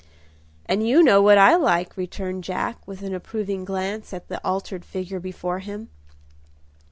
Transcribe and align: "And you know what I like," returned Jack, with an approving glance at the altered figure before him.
"And 0.65 0.87
you 0.87 1.03
know 1.03 1.21
what 1.21 1.37
I 1.37 1.55
like," 1.55 1.95
returned 1.95 2.43
Jack, 2.43 2.87
with 2.87 3.03
an 3.03 3.13
approving 3.13 3.63
glance 3.65 4.13
at 4.13 4.29
the 4.29 4.43
altered 4.43 4.83
figure 4.83 5.19
before 5.19 5.59
him. 5.59 5.89